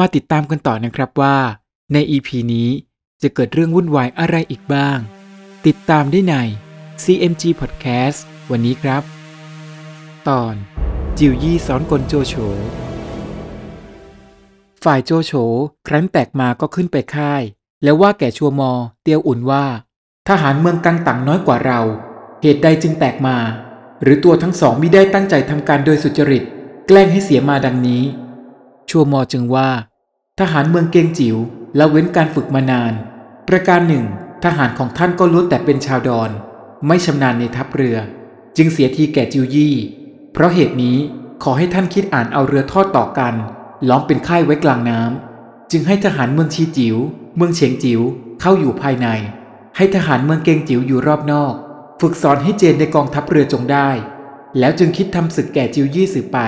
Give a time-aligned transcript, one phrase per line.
[0.00, 1.36] มาติดตามกันต่อนะครับว่า
[1.92, 2.68] ใน EP นี้
[3.22, 4.98] จะเกิดเรื่องวุ่นวายอะไรอีกบ้าง
[5.66, 6.34] ติดตามได้ใน
[7.04, 8.18] CMG Podcast
[8.50, 9.02] วันนี้ครับ
[10.28, 10.54] ตอน
[11.18, 12.34] จิวยี่สอนกลโจโฉ
[14.84, 15.32] ฝ่ายโจโฉ
[15.86, 17.42] ครั้นแตกมาก็ขึ้นไปค่าย
[17.82, 19.66] แล้วว่าแก่ชัวมอ เตียวอุ่นว่า
[20.28, 21.80] ทหารเมืองกังตังน้อยกว่าเรา
[22.42, 23.36] เหตุใดจึงแตกมา
[24.02, 26.42] หรือตัวทั้งสองมิได้ตั้งใจทำการโดยสุจริต
[26.86, 28.02] แกล้งให้เสียมาดังนี้
[28.90, 29.68] ชัวมอจึงว่า
[30.40, 31.36] ทหารเมืองเกงจิ๋ว
[31.78, 32.92] ละเว้นการฝึกมานาน
[33.48, 34.04] ประการหนึ่ง
[34.44, 36.30] ทหารของท่านก็ล้วนแต่เป็นชาวดอน
[36.86, 37.96] ไม่ชำนาญในทัพเรือ
[38.56, 39.74] จึงเสียทีแก่จิวยี่
[40.32, 40.96] เพราะเหตุนี้
[41.42, 43.34] ขอให้ท่านคิดอ่านเอาเรือทอดต่อกัน
[43.88, 46.96] ล้อมเป็นค่ายไว้กลางน้ำจึงให้ทหารเมืองชีจิว๋ว
[47.36, 48.00] เมืองเฉียงจิ๋ว
[48.40, 49.08] เข้าอยู่ภายใน
[49.76, 51.54] ให้ทหารเมืองเกงจิ๋วอยู่รอบนอก
[52.00, 53.88] ฝึกสอนให้เจนในกองทัพเรือจงได้
[54.58, 56.38] แล้วจึงคิดทำศึกแก่จิวยี่สืบไป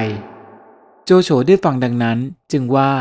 [1.10, 2.18] โจโฉได้ฟังดังนั้น
[2.52, 2.92] จึงว่า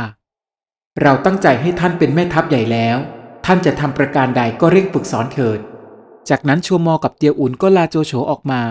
[1.01, 2.97] เราตั้งใจให้ท่านเป็นแม่ทัพใหญ่แล้ว
[3.45, 5.59] ท่านจะทำประการใดก็เร่งฝึกสอนเถิด
[6.29, 8.61] จากนั้นชัวมอกับเตียวอุ่นก็ลาโจโฉออกมา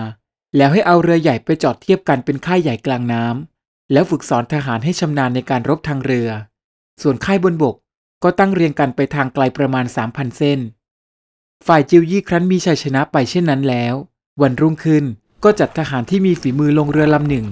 [0.57, 6.29] แล้วให้เอาเรือใหญ่ไปจอดเทียบกันเป็นค่ายใหญ่กลางน้ำแล้วฝึกสอนทหารให้ชำนาญในการรบทางเรือ
[7.01, 7.75] ส่วนค่ายบนบก
[8.23, 10.59] ก็ตั้งเรียงกันไปทางไกลประมาณ 3,000 เส้น
[11.67, 13.93] ฝ่ายจิวยี่ครั้นมีชัยชนะไปเช่นนั้นแล้ว
[14.41, 15.03] วันรุ่งขึ้น
[15.43, 17.47] ก็จัดทหารที่มีฝีมือลงเรือลำหนึ่ง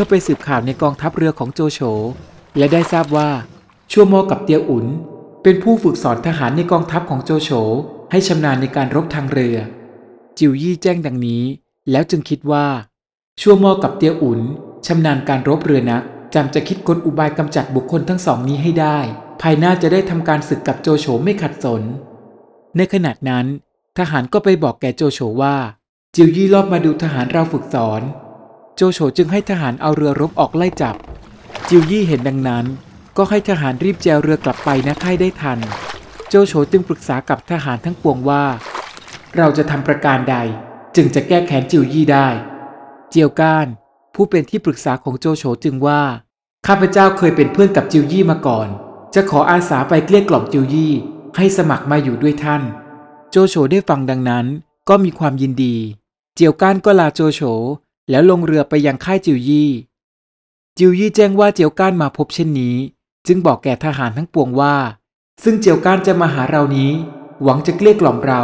[0.00, 1.80] อไปสืบข่าวในกองทัพเรือของโจโฉ
[2.56, 3.30] และได้ทราบว่า
[3.92, 4.86] ชั่วโมกับเตียวอุ่น
[5.42, 7.50] เป็นผู้ฝึกสอนทหารในกองทัพของโจโฉ
[8.10, 9.56] ให้ชำนาญในการรบทางเรือ
[10.38, 11.42] จิวยี่แจ้งดังนี้
[11.90, 12.66] แล้วจึงคิดว่า
[13.42, 14.40] ชั่วโมกับเตียวอุ่น
[14.86, 16.02] ชำนาญการรบเรือนัก
[16.34, 18.98] จำจะคิดกลอุบายกำจัดบุคคลทั้งสองนี้ให้ได้
[19.42, 21.82] ภายหน้าจะได้ทำการศึกกับโจโฉไม่ขัดสน
[22.76, 23.46] ในขณะนั้น
[23.98, 25.56] ทหารก็ไปบอกแก่โจโฉว่า
[26.14, 28.02] จิวยี่รอบมาดูทหารเราฝึกสอน
[28.82, 30.96] โจโฉจึงให้ทหารเอาเรือรบออกไล่จับ
[31.68, 32.64] จิวยี่เห็นดังนั้น
[33.16, 35.58] ก็ให้ทหารรีบแจวเรือกลับไปนะค่ายได้ทัน
[36.28, 38.44] โจโฉจึงปรึกษากับทหารทั้งปวงว่า
[39.36, 40.36] เราจะทำประการใด
[40.96, 42.28] จึงจะแก้แค้นจิวยี่ได้
[43.10, 43.66] เจียวก้าน
[44.14, 46.02] ผู้เป็นที่ปรึกษาของโจโฉจึงว่า
[46.66, 48.68] ข้าพเจ้าเคยเป็นเพื่อนกับจิวยี่มาก่อน
[49.14, 50.92] จะขออาสาไปเกลี้ยกล่อมจิวยี่
[51.36, 52.62] ให้สมัครมาอยู่ด้วยท่าน
[53.30, 54.46] โจโฉได้ฟังดังนั้น
[54.88, 55.76] ก็มีความยินดี
[56.34, 57.42] เจียวก้านก็ลาโจโฉ
[58.10, 59.70] แล้วลงเรือไปยังค่ายจิวยี่
[60.78, 62.76] จิวยี่แจ้งว่าเจียวก้านมาพบเช่นนี้
[63.26, 64.76] จึงบอกแก่ทหารทั้งปวงว่า
[65.42, 66.90] ซึ่งเจียวก้านจะมาหาเรานี้
[67.42, 68.42] หวังจะเกลี้ยกล่อมเรา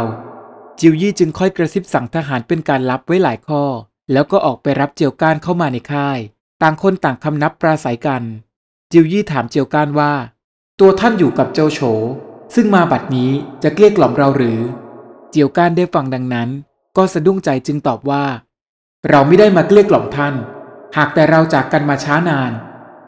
[0.79, 3.63] จิวยี่จึงค่อยกระซิบสั่งทหารเป็นการลับไว้หลายข้อ
[4.11, 6.19] แล้วก็ออกไปรับเจียวก้านเข้ามาในค่าย
[6.61, 8.23] ต่างคนต่างคำนับปราศัยกัน
[8.91, 10.13] จิวยี่ถามเจียวก้านว่า
[10.79, 11.79] ตัวท่านอยู่กับเจ้าโฉ
[12.55, 13.31] ซึ่งมาบัดนี้
[13.63, 14.59] จะเกลี้ยกล่อมเราหรือ
[15.31, 16.49] เจียวก้านได้ฟังดังนั้น
[16.97, 18.23] ก็สะดุ้งใจจึงตอบว่า
[19.09, 20.35] เราไม่ได้มาเกลี้ยกล่อมท่าน
[20.97, 22.51] หากแต่เราจากกันมาช้านาน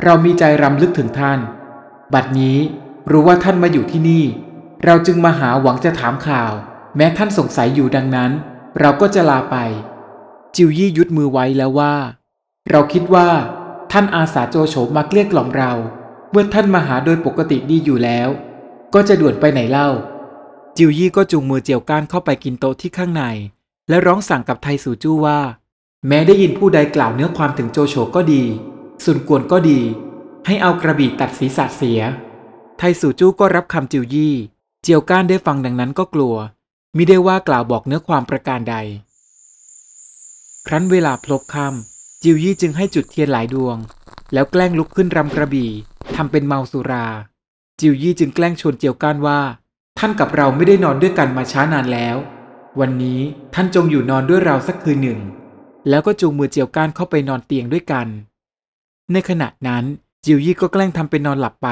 [0.03, 1.39] เรามีใจรำลึกถึงท่าน
[2.13, 2.57] บัดนี้
[3.11, 4.23] รู้ว่าท่านมาอยู่ที่นี่
[4.85, 6.53] เราจึงมาหาหวังจะถามข่าว
[6.95, 8.31] แม้ท่านสงสัยอยู่ดังนั้น
[8.79, 9.57] เราก็จะลาไป
[10.55, 11.93] จิวยี่ยุดมือไว้แล้วว่า
[12.69, 13.29] เราคิดว่า
[13.91, 15.71] ท่านอาสาโจโฉมาเกลี้ยกล่อมเรา
[16.31, 18.29] เมื่อท่านมาหาโดยปกติดีอยู่แล้ว
[18.93, 19.89] ก็จะด่วนไปไหนเล่า
[20.77, 23.23] จิวยี่ก็จูงมือเจียวก้านเข้าไปกินโต๊ะที่ข้างใน
[23.89, 25.39] และร้องสั่งกับไทสูจู้ว่า
[26.07, 28.43] แม้ได้ยินผู้ใดกล่าวเนื้อความถึงโจโฉก็ดี
[29.05, 29.79] สุนกวนก็ดี
[30.45, 32.01] ให้เอากระบี่ตัดศีรษะเสีย
[32.77, 34.35] ไทสู่จู้ก็รับคำจิวยี่
[34.81, 36.35] เจียวก้านได้ฟังดังนั้นก็กลัว
[36.95, 38.75] มิได้ว่ากล่าวบอกเนื้อความประการใด
[40.67, 43.77] ครั้นเวลาพลบค่ำจิวยี่จึงให้จุดเทียนหลายดวง
[44.33, 45.71] แล้วแกล้งลุกขึ้นรำกระบี่
[46.15, 47.05] ทำเป็นเมาสุรา
[47.79, 49.39] จิวยี่จึงแกล้งชวนเจียวก้านว่า
[49.99, 52.17] ท่านกับเราไม่ได้นอนด้วยกันมาช้านานแล้ว
[52.79, 53.19] วันนี้
[53.53, 55.21] ท่านจงอยู่นอนด้วยเราสักคืนหนึ่ง
[55.89, 58.07] แล้วก็จูงมือเจียวก้านเข้าไปนอนเตียงด้วยกัน
[59.11, 59.83] ในขณะนั้น
[60.25, 61.69] จิวยี่ก็แกล้งทำเป็นนอนหลับไป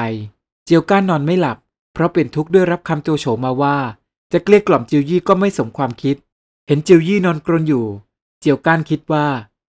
[0.64, 1.58] เจียวก้านนอนไม่หลับ
[1.92, 3.76] เพราะเป็นทุกข์ด้วยรับคำโจโฉมาว่า
[4.32, 6.16] จะเกลี้ยกล่อมจิวยี่ก็ไม่สมความคิด
[6.66, 7.86] เห็นจิวยี่นอนกรนอยู่
[8.40, 9.26] เจียวก้านคิดว่า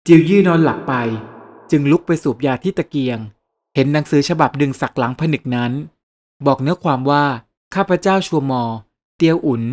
[0.07, 0.93] จิวยี่นอนหลับไป
[1.71, 3.19] จึงลุกไปสูบยาที่ตะเกียง
[3.75, 5.71] เห็นหนังสือฉบับดึงสักหลังผนึกนั้น
[6.45, 7.23] บอกเนื้อความว่า
[7.75, 8.63] ข้าพเจ้าชัวมอ
[9.17, 9.63] เตียวอุ่น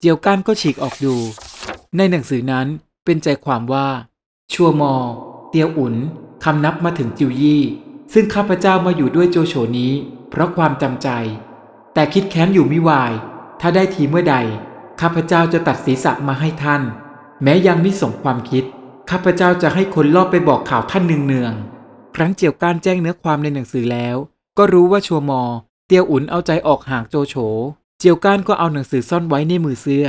[0.00, 1.14] เจียวก้านก็ฉีกออกดู
[1.96, 2.66] ในหนังสือนั้น
[3.04, 3.86] เป็นใจความว่า
[4.54, 4.94] ชัวมอ
[5.50, 5.94] เตียวอุ่น
[6.44, 7.62] คำนับมาถึงจิวยี่
[8.12, 9.92] ซึ่งข้าพเจ้ามาอยู่ด้วยโจโฉนี้
[10.30, 11.08] เพราะความจำใจ
[11.94, 13.12] แต่คิดแค้นอยู่มิวาย
[13.60, 14.36] ถ้าได้ทีเมื่อใด
[15.00, 16.82] ข้าพเจ้าจะตัดศีรษะมาให้ท่าน
[17.42, 18.64] แม้ยังมิสมความคิด
[19.10, 24.16] ข้าพเจ้าจะให้คนลอบไปบอกข่าวท่านเนืองๆครั้นเจียวก้านแจ้งเนื้อความในหนังสือแล้ว
[24.58, 25.42] ก็รู้ว่าชัวมอ
[25.86, 27.34] เตียวอุ่นเอาใจออกห่างโจโฉ
[27.98, 30.06] เจียวก้านก็เอาหนังสือซ่อนไว้ในมือเสื้อ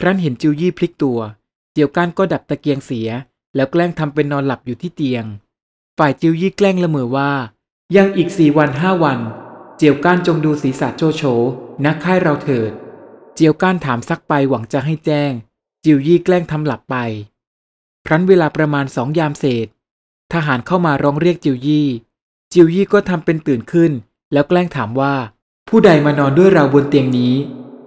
[0.00, 1.18] ครั้นเห็นจิวยี่พลิกตัว
[1.72, 3.08] เจียวก้านก็ดับตะเกียงเสีย
[3.54, 5.24] แล้วแกล้งทำเป็นนอนหลับอยู่ที่เตียง
[5.98, 7.30] ฝ่ายจิวยี่แกล้งละเมอว่า
[7.96, 9.18] ยังอีกสี่วันห้าวัน
[9.76, 11.22] เจียวก้านจงดูศีรษะโจโฉ
[11.84, 12.70] นักค่ายเราเถิด
[13.34, 15.32] เจียวก้านถามซักไปหวังจะให้แจ้ง
[15.84, 16.96] จิวยี่แกล้งทำหลับไป
[18.06, 19.66] ครั้นเวลาประมาณสองยามเศษ
[20.32, 21.88] ทหารเข้ามาร้องเรียกจิวยี่
[22.52, 23.92] จิวยี่ก็ทำเป็นตื่นขึ้น
[24.32, 25.14] แล้วแกล้งถามว่า
[25.68, 27.34] ผู้ใดมานอนด้วยเราบนเตียงนี้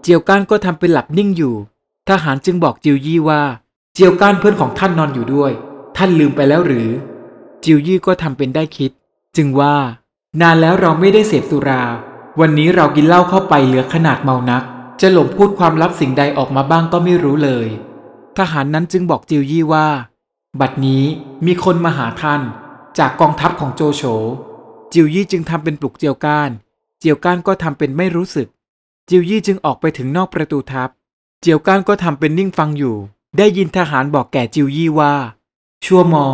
[0.01, 1.55] เจียวก้านก็ทำเป็นหลับนิ่งอยู่
[2.09, 3.41] ทหารจึงบอกจิวยี่ว่า
[3.99, 5.51] เจียวก้านเพื่อนของท่านนอนอยู่ด้วย
[5.97, 6.89] ท่านลืมไปแล้วหรือ
[7.63, 8.91] จิวยี่ก็ทำเป็นได้คิด
[9.35, 9.75] จึงว่า
[10.41, 11.83] นานแล้วเราไม่ได้เสพสุรา
[12.39, 14.63] วันนี้เรากินเหล้าเข้าไปเหลือขนาดเมานัก
[15.01, 17.67] จะหลงพูดความลับสิ่งใดออกมาบ้างก็ไม่รู้เลย
[18.37, 19.87] ทหารนั้นจึงบอกจิวยี่ว่า
[20.59, 21.03] บัดนี้
[21.45, 22.41] มีคนมาหาท่าน
[22.97, 24.03] จากกองทัพของโจโฉ
[24.93, 26.51] จิวยี่จึงทำเป็นปลุกเจียวก้าน
[26.99, 28.47] เจียวก้านก็ทำเป็นไม่รู้สึก
[29.09, 30.89] จิวยี่จึงออกไปถึงนอกประตูทัพ
[31.41, 32.97] เจียวก้านก็ทำเป็นนิ่งฟังอยู่
[33.37, 35.13] ได้ยินทหารบอกแก่จิวยี่ว่า
[35.85, 36.25] ชัวมอ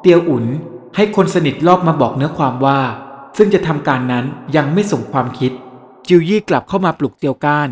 [0.00, 0.44] เตียวอุ่น
[0.96, 2.80] ให้คนสนิทรอบมาบอกเนื้อความว่า
[3.36, 4.24] ซึ่งจะทำการนั้น
[4.56, 5.52] ยังไม่สมความคิด
[6.06, 7.68] จิวยี่กลับเข้ามาปลุกเจียวก้าน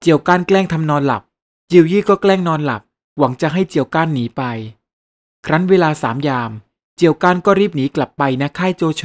[0.00, 1.22] เจียวก้านแกล้งทำนอนหลับ
[1.70, 2.82] จิวยี่ก็แกล้งนอนหลับ
[3.18, 4.42] หวังจะให้เจียวก้านหนีไป
[5.46, 6.50] ครั้นเวลาสามยาม
[6.96, 9.02] เจียวก้านก็รีบหนีกลับไปนะค่ายโจโฉ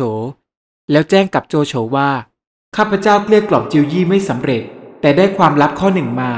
[0.91, 2.09] แล้วแจ้งกับโจโฉว่า
[2.75, 4.61] ข้าพเจ้าเกลี้ยกล่อมจิวยี่ไม่สำเร็จ
[5.01, 6.31] แต่ได้ความลับข้อหนึ่งมา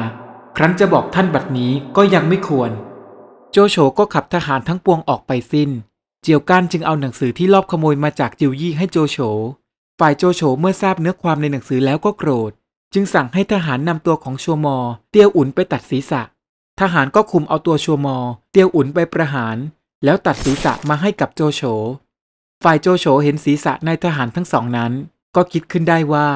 [0.62, 2.72] ครั้นจะบอกท่านบัดนี้ก็ยังไม่ควร
[3.52, 5.70] โจโฉก็ขับทหารทั้งปวงออกไปสิ้น
[6.22, 9.18] เจียวก้านจึงเอาหนังสือที่ลอบขโมยมาจากจิวยี่ให้โจโฉ
[10.00, 12.52] ฝ่ายโจโฉเมื่อทราบเนื้อความในหนังสือแล้วก็โกรธ
[12.94, 14.78] จึงสั่งให้ทหารนำตัวของชัวมอ
[15.12, 16.22] เตียวอุ่นไปตัดศีรษะ
[16.80, 18.18] ทหารก็คุมเอาตัวชัวมอ
[18.52, 19.58] เตียวอุ่นไปประหาร
[20.04, 21.62] แล้วตัดศีรษะมาให้กับโจโฉ
[22.64, 24.92] ฝ่ายโจโฉเห็นศีรษะนายทหารทั้งสองนั้น
[25.36, 26.28] ก็คิดขึ้นได้ว่า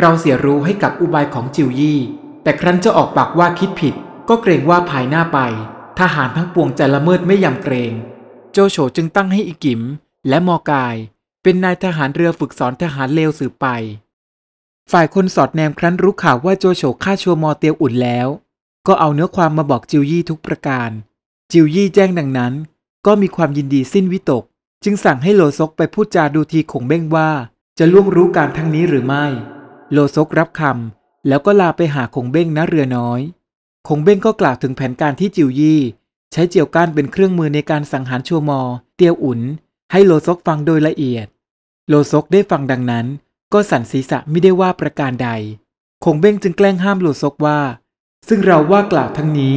[0.00, 2.00] เราเสียรู้ให้กับอุบายของจิวยี่
[2.44, 3.94] แต่ครั้นจะออกปากว่าคิดผิด
[4.28, 5.38] ก็เกรงว่าภายหน้าไป
[5.98, 7.92] ทหารทั้งปวงจะละเมิดไม่ยำเกรง
[8.52, 9.80] โจโฉจึงตั้งให้อิกิม
[10.28, 10.96] และมอกาย
[11.42, 13.66] เป็นนายทหารเรือฝึกสอนทหารเลวสืบไป
[14.92, 18.28] ฝ่ายคนสอดแนมครั้นรู้ข่าวว่าโจโฉฆ่าชัวมอเตียวอุ่นแล้ว
[18.86, 20.90] ก็เอาเนื้อความมาบอกจิวยี่ทุกประการ
[21.52, 22.52] จิวยี่แจ้งดังนั้น
[23.06, 24.44] ก็มีความยินดีสิ้นวิตก
[24.84, 27.30] จึงสั่งให้โลซกไปพูดจาดูทีขงเบ้งว่า
[27.78, 29.24] จะล่วงรู้การทั้งนี้หรือไม่
[29.92, 33.20] โลซกรับคำ แล้วก็ลาไปหาคงเบ้งณเรือน้อย
[33.88, 35.80] คงเบ้งก็กล่าวถึงแผนการที่จิวยี่
[36.32, 38.60] ใช้เจียวก้านเป็นเครื่องมือในการสังหารชัวมอ
[38.96, 39.40] เตียวอุ่น
[39.92, 41.26] ให้โลซกฟังโดยละเอียด
[41.88, 43.06] โลซกได้ฟังดังนั้น
[43.52, 45.30] ก็สั่นศีรษะไม่ได้ว่าประการใด
[46.04, 47.58] คงเบ้งจึงแกล้งห้ามโลซกว่า
[48.28, 49.54] ซึ่งเราว่ากล่าวทั้งนี้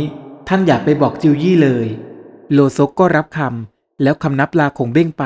[0.48, 1.88] ท่านอย่าไปบอกจิวยี่เลย
[2.54, 5.25] โลซกก็รับคำแล้วคำนับลาคงเบ้งไป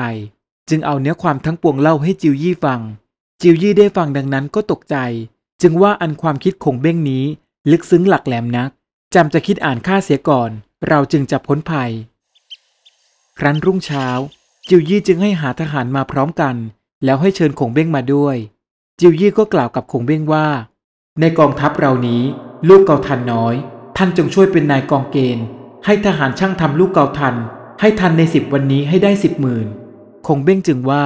[0.68, 2.80] จึงเอาเนื้อความทั้งปวงเล่าให้จิวยี่ฟัง
[3.40, 4.96] จิวยี่ได้ฟังดังนั้นก็ตกใจ
[5.62, 7.24] จึงว่าอันความคิดคงเบ้งนี้
[7.70, 8.70] ลึกซึ้งหลักแหลมนัก
[9.14, 10.50] จำจะคิดอ่านค่าเสียก่อน
[10.88, 11.90] เราจึงจะพ้นภัย
[13.38, 14.06] ครั้นรุ่งเช้า
[14.68, 16.56] จิวยี่จึงให้หาทหารมาพร้อมกัน
[17.04, 18.36] แล้วให้เชิญคงเบ้งมาด้วย
[19.00, 20.46] จิวยี่ก็กล่าวกับคงเบ้งว่า
[21.20, 22.22] ในกองทัพเรานี้
[22.68, 23.54] ลูกเกาทันน้อย
[23.96, 25.44] ท่านจงช่วยเป็นนายกองเกณฑ์
[25.84, 27.34] ให้ทหารช่างทำลูกเกาทัน
[27.80, 29.66] ให้ทันในสิบวันนี้ให้ได้สิบหมื่น
[30.26, 31.04] คงเบ้งจึงว่า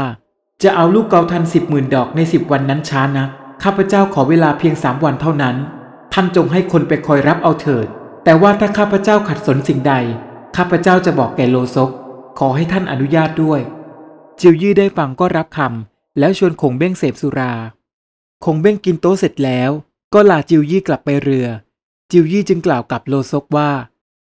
[0.62, 3.26] จะเอาลูกเกาทันสิบหมื่นดอกในสิบวันนั้นช้านะ
[3.62, 5.56] ข้าพเจ้าขอเวลาเพียงสามวันเท่านั้น
[6.12, 7.86] ท่านจงให้คนไปคอยรับเอาเถิด
[8.24, 9.94] แต่ว่าถ้าข้าพเจ้าขัดสนสิ่งใด
[10.56, 11.90] ข้าพเจ้าจะบอกแก่โลซก
[12.38, 13.60] ขอให้ท่านอนุญาตด้วย
[14.40, 17.52] จิวยี่ได้ฟังก็รับคำแล้วชวนคงเบ้งเสพสุรา
[18.44, 19.70] คงเบ้งกินโต๊ะเสร็จแล้ว
[20.14, 21.46] ก็ลาจิวยี่กลับไปเรือ
[22.10, 23.70] จิวยี่จึงกล่าวกับโลซกว่า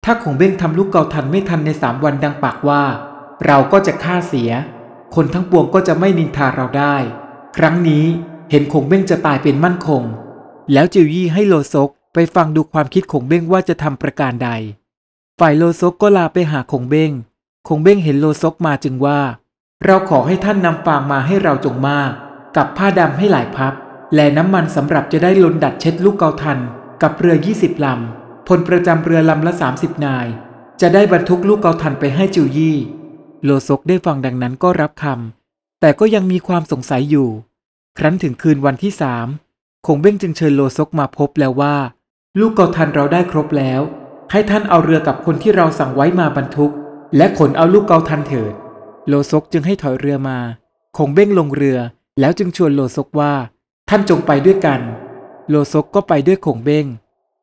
[0.06, 2.84] ถ้าคงเบ้งทำลูกเกาทันไม่ทันในสามวันดังปากว่า
[3.46, 4.52] เราก็จะฆ่าเสีย
[5.16, 6.96] คนทั้งปวงก็จะไม่นินทาเราได้
[7.58, 8.06] ครั้งนี้
[8.54, 10.04] เห็นคงเบ้งจะตายเป็นมั่นคง
[10.74, 14.50] แล้วจิวยี่ให้โลซกไปฟังดูความคิดคงเบ้งว่าจะทำประการใด
[15.40, 17.12] ฝ่ายโลซกก็ลาไปหาคงเบ้ง
[17.68, 19.20] คงเบ้งเห็นโลซกมาจึงว่า
[19.86, 22.12] เราขอให้ท่านนำฟางมาให้เราจงมาก
[22.58, 23.74] กับผ้าดำให้หลายพับ
[24.16, 26.60] และน้ำมันสำหรับจะได้ลนดัดเช็ดลูกเกาทัน
[27.02, 30.28] กับเรือ 20ลำพลประจำเรือลำละ 30 นาย
[30.82, 32.78] จะได้บรรทุกลูกเกาทันไปให้จิวยี่
[33.44, 37.30] โลซกได้ฟังดังนั้นก็รับคำแต่ก็ยังมีความสงสัยอยู่
[37.98, 39.28] ครั้นถึงคืนวันที่สาม
[39.88, 41.76] คงเบ้งจึงเชิญโลซกมาพบแล้วว่า
[42.40, 43.82] ลูกเกาทันเราได้ครบแล้ว
[44.32, 46.72] ให้ท่านเอาเรือกับคนที่เราสั่งไว้มาบรรทุก
[47.18, 48.54] และขนเอาลูกเกาทันเถิด
[49.08, 50.38] โลซกจึงให้ถอยเรือมา
[50.98, 51.80] คงเบ้งลงเรือ
[52.20, 53.34] แล้วจึงชวนโลซกว่า
[53.90, 54.82] ท่านจงไปด้วยกัน
[55.50, 56.86] โลซกก็ไปด้วยขงเบ้ง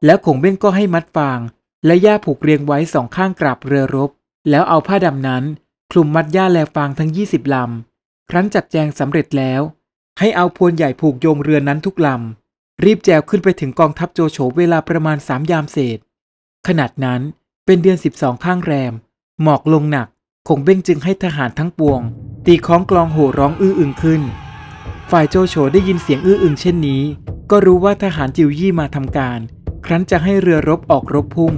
[0.05, 1.40] แล้วขงเบ้งก็ให้มัดฟาง
[1.87, 4.11] และหญ้าผูกเรียงไว้สองข้างกราบเรือรบ
[4.50, 5.45] แล้วเอาผ้าดำนั้น
[5.90, 9.62] คลุมมัดหญ้าแลฟางทั้ง20ลำครั้นจัดแจงสำเร็จแล้ว
[10.19, 15.99] ให้เอาพวนใหญ่ผูกโยงเรือนั้นทุกลำ รีบแจวขึ้นไปถึงกองทัพโจโฉเวลาประมาณสามยามเศษ
[16.69, 17.21] ขนาดนั้น
[17.67, 18.93] เป็นเดือน12ข้างแรม
[19.43, 20.09] หมอกลงหนัก
[20.49, 22.01] คงเบ้งจึงให้ทหารทั้งปวง
[22.47, 24.23] ตีคล้องกลองโห่ร้องอื้ออึงขึ้น
[25.11, 27.03] ฝ่ายโจโฉได้ยินเสียงอื้ออึงเช่นนี้
[27.51, 29.39] ก็รู้ว่าทหารจิวยี่มาทำการ
[29.85, 31.55] ครั้นจะให้เรือรบออกรบพุ่ง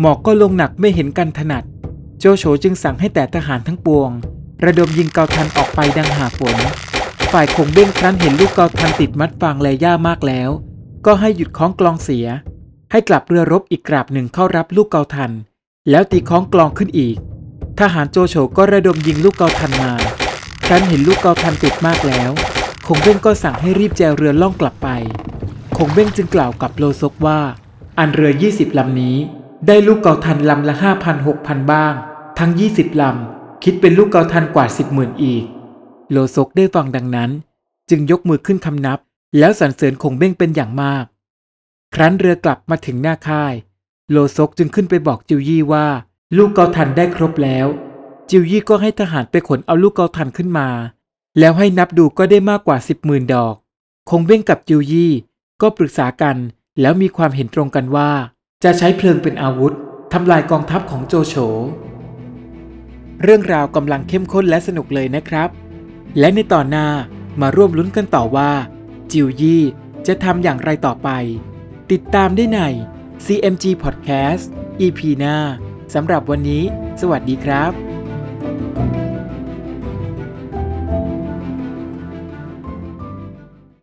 [0.00, 1.64] หมอกก็ลงหนักไม่เห็นกันถนัด
[2.18, 4.10] โจโฉจึงสั่งให้แต่ทหารทั้งปวง
[4.64, 6.56] ระดมยิงเกาทันออกไปดังหาฝน
[7.38, 10.50] ฝ่ายคงเบ้งครั้นเห็นลูกเกาทันติดมัดฟางและย่ามากแล้ว
[11.06, 12.26] ก็ให้หยุดคล้องกลองเสีย
[12.90, 15.32] ให้กลับเรือรบอีกกราบหนึ่งเข้ารับลูกเกาทัน
[15.90, 17.16] แล้วตีคล้องกลองขึ้นอีก
[17.80, 19.92] ทหารโจโฉก็ระดมยิงลูกเกาทันมา
[20.66, 22.30] ครั้นเห็นลูกเกาทันติดมากแล้ว
[22.86, 24.88] คงเบ้งก็สั่งให้รีบแจวเรือล่องกลับไป
[25.76, 27.40] คงเบ้งจึงกล่าวกับโลซกว่า
[27.98, 29.16] อันเรือ 20 ลำนี้
[29.66, 31.94] ได้ลูกเกาทันลำละ 5,000 6,000 บ้าง
[32.38, 35.44] ทั้ง 20 ลำ คิดเป็นลูกเกาทันกว่า 10หมื่นอีก
[36.10, 37.30] โลซกได้ฟังดังนั้น
[37.90, 38.98] จึงยกมือขึ้นคำนับ
[39.38, 41.04] แล้วสรรเสริญคงเบ้งเป็นอย่างมาก
[41.94, 43.54] ครั้นเรือกลับมาถึงหน้าค่าย
[44.10, 45.86] โลซกจึงขึ้นไปบอกจิวยี่ว่า
[46.36, 47.66] ลูกเกาทันได้ครบแล้ว
[48.30, 50.68] จิวยี่ก็ให้ทหารไปขนเอาลูกเกาทันขึ้นมา
[51.38, 53.54] แล้วให้นับดูก็ได้มากกว่าสิบหมื่นดอก
[54.10, 55.12] คงเบ้งกับจิวยี่
[55.62, 56.36] ก็ปรึกษากัน
[56.80, 58.10] แล้วมีความเห็นตรงกันว่า
[58.64, 59.72] จะใช้เพลิงเป็นอาวุธ
[60.12, 61.34] ทำลายกองทัพของโจโฉ
[63.22, 65.48] เรื่องราวกำลังเข้มข้นและสนุกเลยนะครับ
[66.18, 66.88] และในตอนหน้า
[67.40, 68.52] มาร่วมลุ้นกันต่อว่า
[69.12, 69.62] จิวยี่
[70.06, 71.08] จะทำอย่างไรต่อไป
[71.92, 72.60] ติดตามได้ใน
[73.24, 74.44] CMG Podcast
[74.80, 75.36] EP หน้า
[75.94, 76.62] สำหรับวันนี้
[77.00, 77.72] สวัสดีครับ